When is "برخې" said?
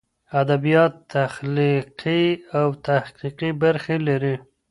3.61-3.97